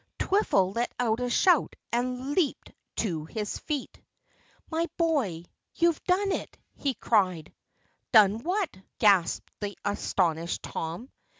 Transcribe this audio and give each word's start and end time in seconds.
Twiffle 0.17 0.73
let 0.75 0.91
out 0.99 1.19
a 1.19 1.29
shout 1.29 1.75
and 1.91 2.31
leaped 2.31 2.71
to 2.95 3.25
his 3.25 3.59
feet. 3.59 4.01
"My 4.71 4.87
boy, 4.97 5.45
you've 5.75 6.03
done 6.05 6.31
it!" 6.31 6.57
he 6.75 6.95
cried. 6.95 7.53
"Done 8.11 8.39
what?" 8.41 8.75
gasped 8.97 9.51
the 9.61 9.77
astonished 9.85 10.63
Tom. 10.63 11.09